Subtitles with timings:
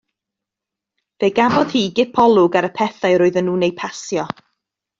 [1.23, 4.25] Fe gafodd hi gipolwg ar y pethau roedden nhw'n eu pasio.